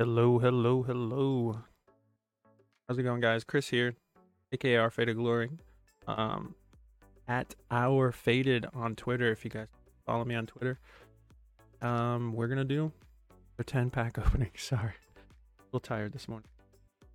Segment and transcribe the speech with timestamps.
[0.00, 1.62] Hello, hello, hello.
[2.88, 3.44] How's it going, guys?
[3.44, 3.94] Chris here,
[4.50, 5.50] aka our Faded Glory.
[6.08, 6.54] Um,
[7.28, 9.30] at our Faded on Twitter.
[9.30, 9.66] If you guys
[10.06, 10.78] follow me on Twitter,
[11.82, 12.90] um, we're gonna do
[13.58, 14.52] a 10 pack opening.
[14.56, 16.48] Sorry, a little tired this morning.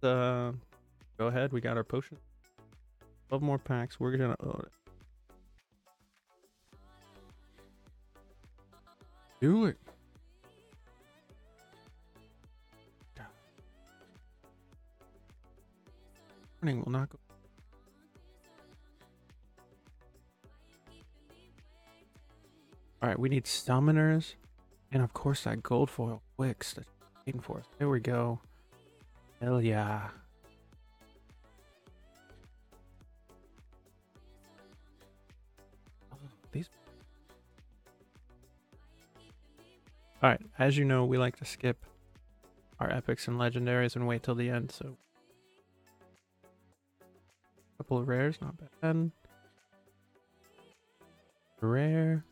[0.04, 0.52] Uh,
[1.18, 1.54] go ahead.
[1.54, 2.20] We got our potion.
[3.30, 4.00] 12 more packs.
[4.00, 4.36] We're gonna.
[4.40, 4.62] Oh,
[9.42, 9.78] do it.
[16.66, 17.20] Morning will not go.
[23.04, 24.34] All right, we need summoners,
[24.92, 26.90] and of course that gold foil Quix that's
[27.24, 27.66] waiting for us.
[27.78, 28.40] There we go.
[29.40, 30.08] Hell yeah.
[36.12, 36.18] Oh,
[36.52, 36.72] These.
[40.24, 41.86] All right, as you know, we like to skip
[42.80, 44.72] our epics and legendaries and wait till the end.
[44.72, 44.98] So,
[47.86, 49.12] couple of rares, not bad.
[51.62, 52.26] Rare.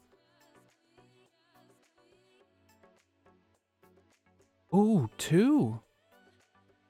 [4.74, 5.80] Ooh, two.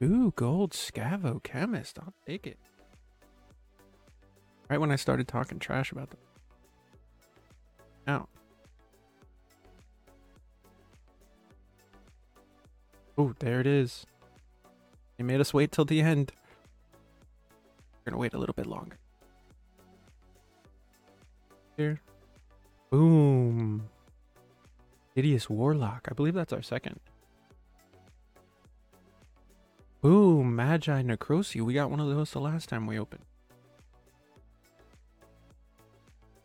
[0.01, 1.99] Ooh, gold scavo chemist.
[1.99, 2.57] I'll take it.
[4.69, 6.19] Right when I started talking trash about them.
[8.07, 8.29] Now.
[13.17, 14.05] Oh, there it is.
[15.17, 16.31] They made us wait till the end.
[18.03, 18.97] We're gonna wait a little bit longer.
[21.77, 22.01] Here.
[22.89, 23.89] Boom.
[25.15, 26.07] Hideous Warlock.
[26.09, 26.99] I believe that's our second.
[30.01, 31.61] Boom, Magi Necrosi.
[31.61, 33.23] We got one of those the last time we opened.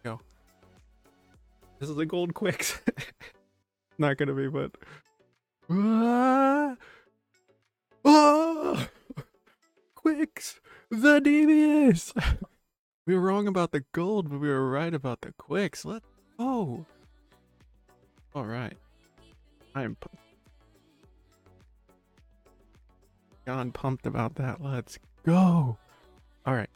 [0.05, 0.21] Go.
[1.81, 2.81] This is a gold Quix.
[3.99, 4.71] Not gonna be, but.
[5.69, 6.77] Ah!
[8.05, 8.89] Ah!
[9.97, 10.61] Quix!
[10.91, 12.15] The devious!
[13.07, 15.85] we were wrong about the gold, but we were right about the Quix.
[15.85, 16.07] Let's
[16.39, 16.87] go!
[18.35, 18.77] Alright.
[19.75, 20.09] I am pu-
[23.45, 24.63] beyond pumped about that.
[24.63, 25.77] Let's go!
[26.47, 26.71] Alright.